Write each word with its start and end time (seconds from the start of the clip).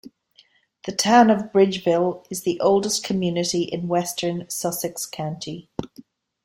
The 0.87 0.93
town 0.93 1.29
of 1.29 1.51
Bridgeville 1.53 2.25
is 2.31 2.41
the 2.41 2.59
oldest 2.59 3.03
community 3.03 3.61
in 3.65 3.87
western 3.87 4.49
Sussex 4.49 5.05
County. 5.05 5.69